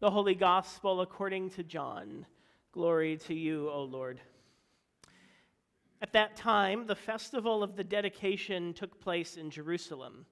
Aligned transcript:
The 0.00 0.10
Holy 0.10 0.34
Gospel 0.34 1.02
according 1.02 1.50
to 1.50 1.62
John. 1.62 2.24
Glory 2.72 3.18
to 3.26 3.34
you, 3.34 3.68
O 3.68 3.82
Lord. 3.82 4.18
At 6.00 6.14
that 6.14 6.36
time, 6.36 6.86
the 6.86 6.94
festival 6.94 7.62
of 7.62 7.76
the 7.76 7.84
dedication 7.84 8.72
took 8.72 8.98
place 8.98 9.36
in 9.36 9.50
Jerusalem. 9.50 10.24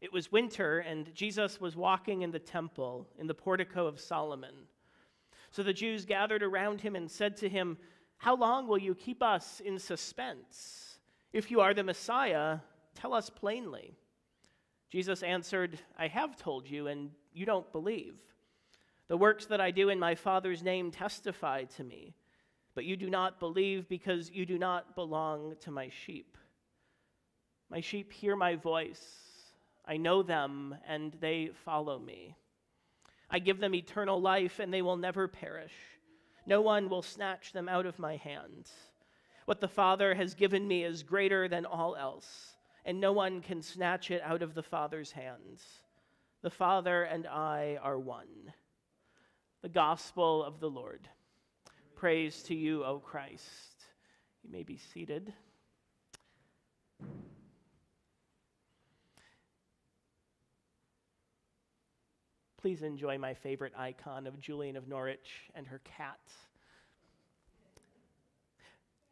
It 0.00 0.12
was 0.12 0.32
winter, 0.32 0.80
and 0.80 1.14
Jesus 1.14 1.60
was 1.60 1.76
walking 1.76 2.22
in 2.22 2.32
the 2.32 2.40
temple 2.40 3.06
in 3.16 3.28
the 3.28 3.34
portico 3.34 3.86
of 3.86 4.00
Solomon. 4.00 4.66
So 5.52 5.62
the 5.62 5.72
Jews 5.72 6.04
gathered 6.04 6.42
around 6.42 6.80
him 6.80 6.96
and 6.96 7.08
said 7.08 7.36
to 7.36 7.48
him, 7.48 7.78
How 8.16 8.34
long 8.34 8.66
will 8.66 8.76
you 8.76 8.96
keep 8.96 9.22
us 9.22 9.60
in 9.64 9.78
suspense? 9.78 10.98
If 11.32 11.52
you 11.52 11.60
are 11.60 11.74
the 11.74 11.84
Messiah, 11.84 12.58
tell 12.96 13.14
us 13.14 13.30
plainly. 13.30 13.94
Jesus 14.90 15.22
answered, 15.22 15.78
I 15.96 16.08
have 16.08 16.36
told 16.36 16.68
you, 16.68 16.88
and 16.88 17.12
you 17.32 17.46
don't 17.46 17.70
believe. 17.70 18.16
The 19.08 19.16
works 19.16 19.46
that 19.46 19.60
I 19.60 19.70
do 19.70 19.88
in 19.88 20.00
my 20.00 20.16
Father's 20.16 20.64
name 20.64 20.90
testify 20.90 21.64
to 21.76 21.84
me, 21.84 22.16
but 22.74 22.84
you 22.84 22.96
do 22.96 23.08
not 23.08 23.38
believe 23.38 23.88
because 23.88 24.30
you 24.30 24.44
do 24.44 24.58
not 24.58 24.96
belong 24.96 25.54
to 25.60 25.70
my 25.70 25.88
sheep. 25.88 26.36
My 27.70 27.80
sheep 27.80 28.12
hear 28.12 28.34
my 28.34 28.56
voice. 28.56 29.04
I 29.84 29.96
know 29.96 30.22
them, 30.24 30.74
and 30.88 31.16
they 31.20 31.50
follow 31.64 32.00
me. 32.00 32.34
I 33.30 33.38
give 33.38 33.60
them 33.60 33.76
eternal 33.76 34.20
life, 34.20 34.58
and 34.58 34.74
they 34.74 34.82
will 34.82 34.96
never 34.96 35.28
perish. 35.28 35.74
No 36.44 36.60
one 36.60 36.88
will 36.88 37.02
snatch 37.02 37.52
them 37.52 37.68
out 37.68 37.86
of 37.86 38.00
my 38.00 38.16
hand. 38.16 38.70
What 39.44 39.60
the 39.60 39.68
Father 39.68 40.14
has 40.14 40.34
given 40.34 40.66
me 40.66 40.82
is 40.82 41.04
greater 41.04 41.46
than 41.46 41.64
all 41.64 41.94
else, 41.94 42.56
and 42.84 43.00
no 43.00 43.12
one 43.12 43.40
can 43.40 43.62
snatch 43.62 44.10
it 44.10 44.22
out 44.22 44.42
of 44.42 44.54
the 44.54 44.62
Father's 44.64 45.12
hands. 45.12 45.62
The 46.42 46.50
Father 46.50 47.04
and 47.04 47.26
I 47.28 47.78
are 47.80 47.98
one 47.98 48.52
the 49.62 49.68
gospel 49.68 50.44
of 50.44 50.60
the 50.60 50.70
Lord. 50.70 51.08
Praise 51.94 52.42
to 52.44 52.54
you, 52.54 52.84
O 52.84 52.98
Christ. 52.98 53.84
You 54.42 54.50
may 54.50 54.62
be 54.62 54.76
seated. 54.76 55.32
Please 62.60 62.82
enjoy 62.82 63.16
my 63.16 63.32
favorite 63.32 63.72
icon 63.76 64.26
of 64.26 64.40
Julian 64.40 64.76
of 64.76 64.88
Norwich 64.88 65.50
and 65.54 65.66
her 65.66 65.80
cat. 65.84 66.18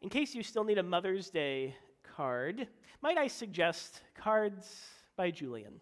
In 0.01 0.09
case 0.09 0.35
you 0.35 0.43
still 0.43 0.63
need 0.63 0.77
a 0.77 0.83
Mother's 0.83 1.29
Day 1.29 1.75
card, 2.03 2.67
might 3.01 3.17
I 3.17 3.27
suggest 3.27 4.01
Cards 4.13 4.69
by 5.15 5.31
Julian? 5.31 5.79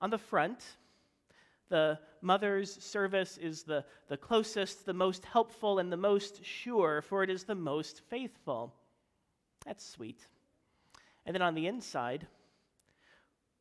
On 0.00 0.10
the 0.10 0.18
front, 0.18 0.64
the 1.70 1.98
mother's 2.20 2.82
service 2.82 3.38
is 3.38 3.62
the, 3.62 3.84
the 4.08 4.16
closest, 4.16 4.84
the 4.84 4.92
most 4.92 5.24
helpful, 5.24 5.78
and 5.78 5.90
the 5.90 5.96
most 5.96 6.44
sure, 6.44 7.00
for 7.00 7.22
it 7.22 7.30
is 7.30 7.44
the 7.44 7.54
most 7.54 8.02
faithful. 8.10 8.74
That's 9.64 9.86
sweet. 9.86 10.26
And 11.24 11.34
then 11.34 11.42
on 11.42 11.54
the 11.54 11.66
inside, 11.66 12.26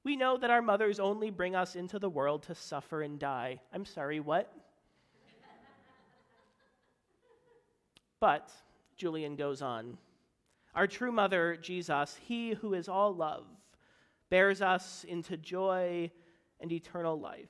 we 0.03 0.15
know 0.15 0.37
that 0.37 0.49
our 0.49 0.61
mothers 0.61 0.99
only 0.99 1.29
bring 1.29 1.55
us 1.55 1.75
into 1.75 1.99
the 1.99 2.09
world 2.09 2.43
to 2.43 2.55
suffer 2.55 3.01
and 3.01 3.19
die. 3.19 3.59
I'm 3.73 3.85
sorry, 3.85 4.19
what? 4.19 4.51
but, 8.19 8.49
Julian 8.97 9.35
goes 9.35 9.61
on, 9.61 9.97
our 10.75 10.87
true 10.87 11.11
mother, 11.11 11.57
Jesus, 11.57 12.17
he 12.21 12.53
who 12.53 12.73
is 12.73 12.89
all 12.89 13.13
love, 13.13 13.45
bears 14.29 14.61
us 14.61 15.05
into 15.07 15.37
joy 15.37 16.11
and 16.59 16.71
eternal 16.71 17.19
life. 17.19 17.49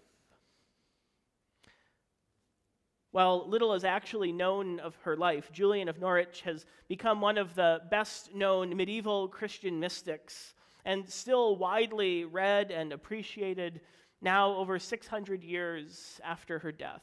While 3.11 3.49
little 3.49 3.73
is 3.73 3.83
actually 3.83 4.31
known 4.31 4.79
of 4.79 4.95
her 4.97 5.17
life, 5.17 5.52
Julian 5.52 5.89
of 5.89 5.99
Norwich 5.99 6.41
has 6.41 6.65
become 6.88 7.21
one 7.21 7.39
of 7.39 7.55
the 7.55 7.81
best 7.89 8.35
known 8.35 8.75
medieval 8.75 9.28
Christian 9.28 9.79
mystics 9.79 10.53
and 10.85 11.09
still 11.09 11.56
widely 11.56 12.25
read 12.25 12.69
and 12.72 12.94
appreciated 12.94 13.81
now 14.22 14.53
over 14.53 14.78
600 14.78 15.44
years 15.44 16.22
after 16.23 16.59
her 16.59 16.72
death. 16.72 17.01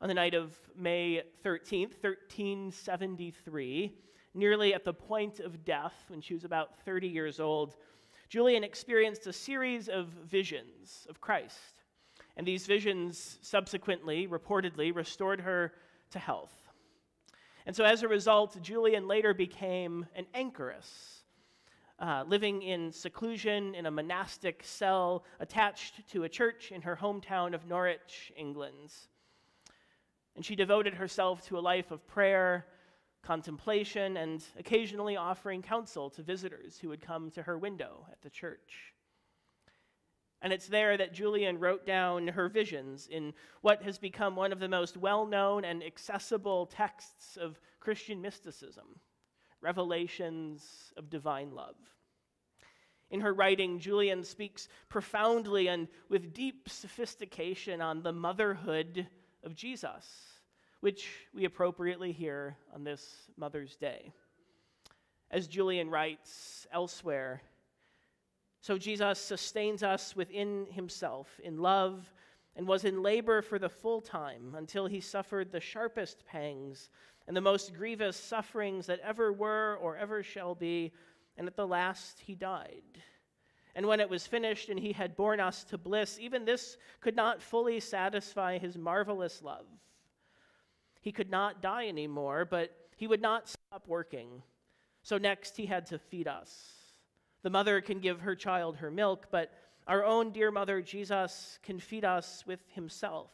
On 0.00 0.08
the 0.08 0.14
night 0.14 0.34
of 0.34 0.56
May 0.76 1.22
13th, 1.44 2.02
1373, 2.02 3.92
nearly 4.32 4.72
at 4.72 4.84
the 4.84 4.94
point 4.94 5.40
of 5.40 5.64
death, 5.64 6.04
when 6.08 6.20
she 6.20 6.34
was 6.34 6.44
about 6.44 6.78
30 6.84 7.08
years 7.08 7.40
old, 7.40 7.76
Julian 8.28 8.64
experienced 8.64 9.26
a 9.26 9.32
series 9.32 9.88
of 9.88 10.06
visions 10.06 11.06
of 11.10 11.20
Christ. 11.20 11.77
And 12.38 12.46
these 12.46 12.66
visions 12.66 13.38
subsequently, 13.42 14.28
reportedly, 14.28 14.94
restored 14.94 15.40
her 15.40 15.72
to 16.12 16.20
health. 16.20 16.54
And 17.66 17.74
so, 17.74 17.84
as 17.84 18.04
a 18.04 18.08
result, 18.08 18.62
Julian 18.62 19.08
later 19.08 19.34
became 19.34 20.06
an 20.14 20.24
anchoress, 20.32 21.24
uh, 21.98 22.22
living 22.28 22.62
in 22.62 22.92
seclusion 22.92 23.74
in 23.74 23.86
a 23.86 23.90
monastic 23.90 24.62
cell 24.62 25.24
attached 25.40 26.08
to 26.12 26.22
a 26.22 26.28
church 26.28 26.70
in 26.70 26.82
her 26.82 26.96
hometown 26.96 27.54
of 27.54 27.66
Norwich, 27.66 28.32
England. 28.36 28.94
And 30.36 30.44
she 30.44 30.54
devoted 30.54 30.94
herself 30.94 31.44
to 31.48 31.58
a 31.58 31.60
life 31.60 31.90
of 31.90 32.06
prayer, 32.06 32.66
contemplation, 33.20 34.16
and 34.16 34.44
occasionally 34.56 35.16
offering 35.16 35.60
counsel 35.60 36.08
to 36.10 36.22
visitors 36.22 36.78
who 36.78 36.88
would 36.88 37.00
come 37.00 37.32
to 37.32 37.42
her 37.42 37.58
window 37.58 38.06
at 38.12 38.22
the 38.22 38.30
church. 38.30 38.94
And 40.40 40.52
it's 40.52 40.68
there 40.68 40.96
that 40.96 41.12
Julian 41.12 41.58
wrote 41.58 41.84
down 41.84 42.28
her 42.28 42.48
visions 42.48 43.08
in 43.10 43.34
what 43.60 43.82
has 43.82 43.98
become 43.98 44.36
one 44.36 44.52
of 44.52 44.60
the 44.60 44.68
most 44.68 44.96
well 44.96 45.26
known 45.26 45.64
and 45.64 45.82
accessible 45.82 46.66
texts 46.66 47.36
of 47.36 47.60
Christian 47.80 48.20
mysticism 48.20 49.00
Revelations 49.60 50.92
of 50.96 51.10
Divine 51.10 51.52
Love. 51.52 51.74
In 53.10 53.20
her 53.20 53.32
writing, 53.32 53.78
Julian 53.80 54.22
speaks 54.22 54.68
profoundly 54.88 55.68
and 55.68 55.88
with 56.08 56.34
deep 56.34 56.68
sophistication 56.68 57.80
on 57.80 58.02
the 58.02 58.12
motherhood 58.12 59.08
of 59.42 59.56
Jesus, 59.56 60.06
which 60.80 61.08
we 61.34 61.44
appropriately 61.44 62.12
hear 62.12 62.56
on 62.74 62.84
this 62.84 63.30
Mother's 63.36 63.76
Day. 63.76 64.12
As 65.30 65.48
Julian 65.48 65.90
writes 65.90 66.66
elsewhere, 66.70 67.42
so 68.68 68.76
Jesus 68.76 69.18
sustains 69.18 69.82
us 69.82 70.14
within 70.14 70.66
himself 70.70 71.40
in 71.42 71.56
love 71.56 72.12
and 72.54 72.68
was 72.68 72.84
in 72.84 73.02
labor 73.02 73.40
for 73.40 73.58
the 73.58 73.70
full 73.70 74.02
time 74.02 74.54
until 74.58 74.86
he 74.86 75.00
suffered 75.00 75.50
the 75.50 75.58
sharpest 75.58 76.26
pangs 76.26 76.90
and 77.26 77.34
the 77.34 77.40
most 77.40 77.72
grievous 77.72 78.14
sufferings 78.14 78.84
that 78.84 79.00
ever 79.00 79.32
were 79.32 79.78
or 79.80 79.96
ever 79.96 80.22
shall 80.22 80.54
be, 80.54 80.92
and 81.38 81.46
at 81.46 81.56
the 81.56 81.66
last 81.66 82.20
he 82.20 82.34
died. 82.34 82.82
And 83.74 83.86
when 83.86 84.00
it 84.00 84.10
was 84.10 84.26
finished 84.26 84.68
and 84.68 84.78
he 84.78 84.92
had 84.92 85.16
borne 85.16 85.40
us 85.40 85.64
to 85.64 85.78
bliss, 85.78 86.18
even 86.20 86.44
this 86.44 86.76
could 87.00 87.16
not 87.16 87.40
fully 87.40 87.80
satisfy 87.80 88.58
his 88.58 88.76
marvelous 88.76 89.40
love. 89.42 89.64
He 91.00 91.10
could 91.10 91.30
not 91.30 91.62
die 91.62 91.88
anymore, 91.88 92.44
but 92.44 92.76
he 92.98 93.06
would 93.06 93.22
not 93.22 93.48
stop 93.48 93.84
working. 93.86 94.42
So 95.02 95.16
next 95.16 95.56
he 95.56 95.64
had 95.64 95.86
to 95.86 95.98
feed 95.98 96.28
us. 96.28 96.77
The 97.42 97.50
mother 97.50 97.80
can 97.80 98.00
give 98.00 98.20
her 98.20 98.34
child 98.34 98.76
her 98.76 98.90
milk, 98.90 99.28
but 99.30 99.52
our 99.86 100.04
own 100.04 100.32
dear 100.32 100.50
mother, 100.50 100.82
Jesus, 100.82 101.58
can 101.62 101.78
feed 101.78 102.04
us 102.04 102.44
with 102.46 102.60
himself. 102.74 103.30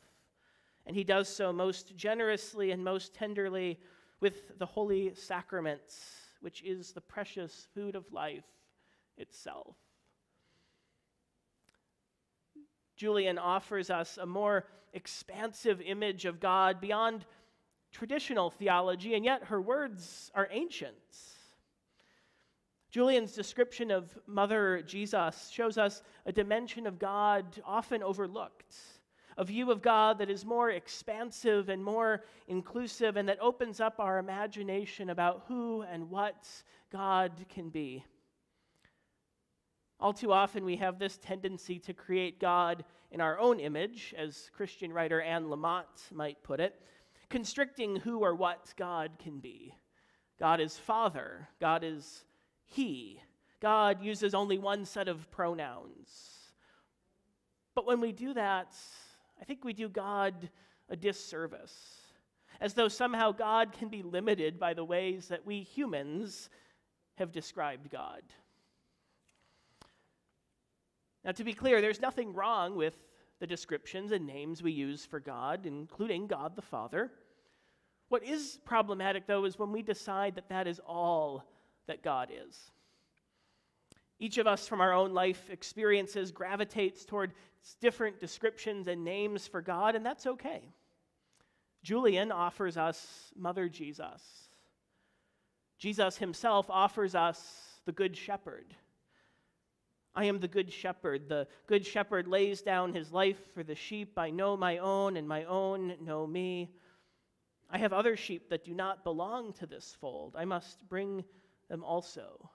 And 0.86 0.94
he 0.94 1.04
does 1.04 1.28
so 1.28 1.52
most 1.52 1.96
generously 1.96 2.70
and 2.70 2.84
most 2.84 3.14
tenderly 3.14 3.80
with 4.20 4.58
the 4.58 4.66
holy 4.66 5.14
sacraments, 5.14 5.98
which 6.40 6.62
is 6.62 6.92
the 6.92 7.00
precious 7.00 7.66
food 7.74 7.96
of 7.96 8.12
life 8.12 8.44
itself. 9.16 9.76
Julian 12.96 13.38
offers 13.38 13.90
us 13.90 14.18
a 14.18 14.26
more 14.26 14.66
expansive 14.92 15.80
image 15.80 16.24
of 16.24 16.38
God 16.38 16.80
beyond 16.80 17.24
traditional 17.90 18.50
theology, 18.50 19.14
and 19.14 19.24
yet 19.24 19.44
her 19.44 19.60
words 19.60 20.30
are 20.34 20.48
ancient. 20.50 20.94
Julian's 22.94 23.32
description 23.32 23.90
of 23.90 24.16
Mother 24.28 24.80
Jesus 24.86 25.50
shows 25.52 25.78
us 25.78 26.04
a 26.26 26.32
dimension 26.32 26.86
of 26.86 26.96
God 26.96 27.60
often 27.64 28.04
overlooked, 28.04 28.76
a 29.36 29.44
view 29.44 29.72
of 29.72 29.82
God 29.82 30.16
that 30.18 30.30
is 30.30 30.44
more 30.44 30.70
expansive 30.70 31.70
and 31.70 31.82
more 31.82 32.22
inclusive 32.46 33.16
and 33.16 33.28
that 33.28 33.40
opens 33.40 33.80
up 33.80 33.98
our 33.98 34.20
imagination 34.20 35.10
about 35.10 35.42
who 35.48 35.82
and 35.82 36.08
what 36.08 36.48
God 36.92 37.32
can 37.48 37.68
be. 37.68 38.04
All 39.98 40.12
too 40.12 40.32
often, 40.32 40.64
we 40.64 40.76
have 40.76 41.00
this 41.00 41.18
tendency 41.18 41.80
to 41.80 41.94
create 41.94 42.38
God 42.38 42.84
in 43.10 43.20
our 43.20 43.40
own 43.40 43.58
image, 43.58 44.14
as 44.16 44.52
Christian 44.54 44.92
writer 44.92 45.20
Anne 45.20 45.46
Lamott 45.46 46.12
might 46.12 46.40
put 46.44 46.60
it, 46.60 46.80
constricting 47.28 47.96
who 47.96 48.20
or 48.20 48.36
what 48.36 48.72
God 48.76 49.10
can 49.18 49.40
be. 49.40 49.74
God 50.38 50.60
is 50.60 50.78
Father, 50.78 51.48
God 51.58 51.82
is 51.82 52.24
he. 52.64 53.20
God 53.60 54.02
uses 54.02 54.34
only 54.34 54.58
one 54.58 54.84
set 54.84 55.08
of 55.08 55.30
pronouns. 55.30 56.52
But 57.74 57.86
when 57.86 58.00
we 58.00 58.12
do 58.12 58.34
that, 58.34 58.74
I 59.40 59.44
think 59.44 59.64
we 59.64 59.72
do 59.72 59.88
God 59.88 60.50
a 60.88 60.96
disservice, 60.96 61.96
as 62.60 62.74
though 62.74 62.88
somehow 62.88 63.32
God 63.32 63.72
can 63.72 63.88
be 63.88 64.02
limited 64.02 64.60
by 64.60 64.74
the 64.74 64.84
ways 64.84 65.28
that 65.28 65.46
we 65.46 65.62
humans 65.62 66.50
have 67.16 67.32
described 67.32 67.90
God. 67.90 68.22
Now, 71.24 71.32
to 71.32 71.44
be 71.44 71.54
clear, 71.54 71.80
there's 71.80 72.02
nothing 72.02 72.34
wrong 72.34 72.76
with 72.76 72.96
the 73.40 73.46
descriptions 73.46 74.12
and 74.12 74.26
names 74.26 74.62
we 74.62 74.72
use 74.72 75.06
for 75.06 75.20
God, 75.20 75.64
including 75.64 76.26
God 76.26 76.54
the 76.54 76.62
Father. 76.62 77.10
What 78.08 78.22
is 78.22 78.58
problematic, 78.64 79.26
though, 79.26 79.46
is 79.46 79.58
when 79.58 79.72
we 79.72 79.82
decide 79.82 80.34
that 80.34 80.50
that 80.50 80.66
is 80.66 80.80
all 80.86 81.44
that 81.86 82.02
God 82.02 82.30
is. 82.30 82.70
Each 84.18 84.38
of 84.38 84.46
us, 84.46 84.68
from 84.68 84.80
our 84.80 84.92
own 84.92 85.12
life 85.12 85.50
experiences, 85.50 86.30
gravitates 86.30 87.04
toward 87.04 87.32
different 87.80 88.20
descriptions 88.20 88.86
and 88.88 89.04
names 89.04 89.46
for 89.46 89.60
God, 89.60 89.96
and 89.96 90.04
that's 90.04 90.26
okay. 90.26 90.62
Julian 91.82 92.32
offers 92.32 92.76
us 92.76 93.32
Mother 93.36 93.68
Jesus. 93.68 94.48
Jesus 95.78 96.16
himself 96.16 96.66
offers 96.70 97.14
us 97.14 97.80
the 97.84 97.92
Good 97.92 98.16
Shepherd. 98.16 98.74
I 100.14 100.26
am 100.26 100.38
the 100.38 100.48
Good 100.48 100.72
Shepherd. 100.72 101.28
The 101.28 101.48
Good 101.66 101.84
Shepherd 101.84 102.28
lays 102.28 102.62
down 102.62 102.94
his 102.94 103.12
life 103.12 103.52
for 103.52 103.62
the 103.62 103.74
sheep. 103.74 104.16
I 104.16 104.30
know 104.30 104.56
my 104.56 104.78
own, 104.78 105.16
and 105.16 105.28
my 105.28 105.44
own 105.44 105.94
know 106.00 106.26
me. 106.26 106.70
I 107.68 107.78
have 107.78 107.92
other 107.92 108.16
sheep 108.16 108.48
that 108.50 108.64
do 108.64 108.74
not 108.74 109.02
belong 109.02 109.52
to 109.54 109.66
this 109.66 109.96
fold. 110.00 110.36
I 110.38 110.44
must 110.44 110.88
bring 110.88 111.24
them 111.74 111.82
also. 111.82 112.50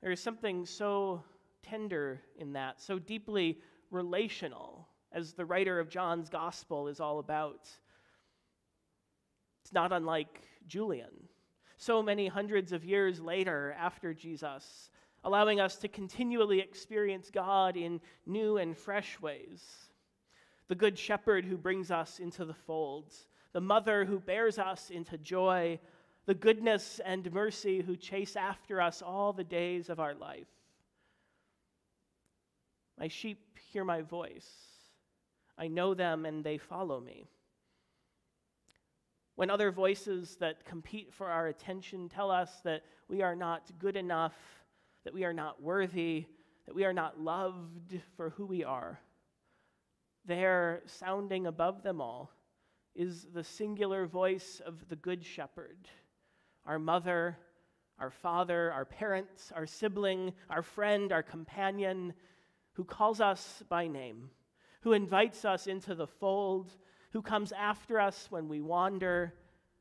There 0.00 0.10
is 0.10 0.18
something 0.18 0.64
so 0.64 1.22
tender 1.62 2.22
in 2.38 2.54
that, 2.54 2.80
so 2.80 2.98
deeply 2.98 3.58
relational, 3.90 4.88
as 5.12 5.34
the 5.34 5.44
writer 5.44 5.78
of 5.78 5.90
John's 5.90 6.30
gospel 6.30 6.88
is 6.88 7.00
all 7.00 7.18
about. 7.18 7.68
It's 9.62 9.74
not 9.74 9.92
unlike 9.92 10.40
Julian. 10.66 11.28
So 11.76 12.02
many 12.02 12.28
hundreds 12.28 12.72
of 12.72 12.82
years 12.82 13.20
later, 13.20 13.76
after 13.78 14.14
Jesus, 14.14 14.88
allowing 15.22 15.60
us 15.60 15.76
to 15.76 15.88
continually 15.88 16.60
experience 16.60 17.30
God 17.30 17.76
in 17.76 18.00
new 18.24 18.56
and 18.56 18.74
fresh 18.74 19.20
ways. 19.20 19.62
The 20.68 20.74
Good 20.74 20.98
Shepherd 20.98 21.44
who 21.44 21.58
brings 21.58 21.90
us 21.90 22.20
into 22.20 22.46
the 22.46 22.54
folds, 22.54 23.26
the 23.52 23.60
Mother 23.60 24.06
who 24.06 24.18
bears 24.18 24.58
us 24.58 24.88
into 24.88 25.18
joy, 25.18 25.78
the 26.26 26.34
goodness 26.34 27.00
and 27.04 27.32
mercy 27.32 27.82
who 27.82 27.96
chase 27.96 28.36
after 28.36 28.80
us 28.80 29.02
all 29.02 29.32
the 29.32 29.44
days 29.44 29.90
of 29.90 30.00
our 30.00 30.14
life. 30.14 30.46
My 32.98 33.08
sheep 33.08 33.58
hear 33.72 33.84
my 33.84 34.02
voice. 34.02 34.48
I 35.58 35.68
know 35.68 35.94
them 35.94 36.24
and 36.24 36.42
they 36.42 36.58
follow 36.58 37.00
me. 37.00 37.28
When 39.36 39.50
other 39.50 39.72
voices 39.72 40.36
that 40.36 40.64
compete 40.64 41.12
for 41.12 41.28
our 41.28 41.48
attention 41.48 42.08
tell 42.08 42.30
us 42.30 42.50
that 42.64 42.82
we 43.08 43.20
are 43.20 43.34
not 43.34 43.70
good 43.78 43.96
enough, 43.96 44.34
that 45.04 45.12
we 45.12 45.24
are 45.24 45.32
not 45.32 45.60
worthy, 45.60 46.26
that 46.66 46.74
we 46.74 46.84
are 46.84 46.92
not 46.92 47.20
loved 47.20 48.00
for 48.16 48.30
who 48.30 48.46
we 48.46 48.64
are, 48.64 49.00
there, 50.24 50.82
sounding 50.86 51.46
above 51.46 51.82
them 51.82 52.00
all, 52.00 52.30
is 52.94 53.26
the 53.34 53.44
singular 53.44 54.06
voice 54.06 54.62
of 54.64 54.88
the 54.88 54.96
Good 54.96 55.24
Shepherd, 55.24 55.88
our 56.66 56.78
mother, 56.78 57.38
our 57.98 58.10
father, 58.10 58.72
our 58.72 58.84
parents, 58.84 59.52
our 59.54 59.66
sibling, 59.66 60.32
our 60.50 60.62
friend, 60.62 61.12
our 61.12 61.22
companion, 61.22 62.12
who 62.72 62.84
calls 62.84 63.20
us 63.20 63.62
by 63.68 63.86
name, 63.86 64.30
who 64.80 64.92
invites 64.92 65.44
us 65.44 65.66
into 65.66 65.94
the 65.94 66.06
fold, 66.06 66.72
who 67.12 67.22
comes 67.22 67.52
after 67.52 68.00
us 68.00 68.26
when 68.30 68.48
we 68.48 68.60
wander, 68.60 69.34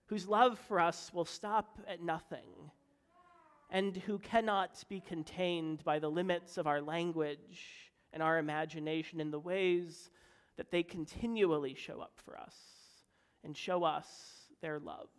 whose 0.05 0.27
love 0.27 0.59
for 0.59 0.79
us 0.79 1.11
will 1.13 1.25
stop 1.25 1.79
at 1.87 2.01
nothing, 2.01 2.71
and 3.71 3.97
who 3.97 4.19
cannot 4.19 4.83
be 4.87 4.99
contained 4.99 5.83
by 5.83 5.97
the 5.97 6.11
limits 6.11 6.57
of 6.57 6.67
our 6.67 6.81
language 6.81 7.91
and 8.13 8.21
our 8.21 8.37
imagination 8.37 9.19
in 9.19 9.31
the 9.31 9.39
ways 9.39 10.11
that 10.57 10.69
they 10.69 10.83
continually 10.83 11.73
show 11.73 11.99
up 11.99 12.13
for 12.23 12.37
us 12.37 12.55
and 13.43 13.57
show 13.57 13.83
us 13.83 14.07
their 14.61 14.79
love. 14.79 15.09